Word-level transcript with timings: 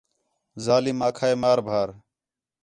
ظالم 0.65 0.97
آکھا 1.07 1.27
ہے 1.29 1.35
مار 1.41 1.59
بھار 1.67 1.87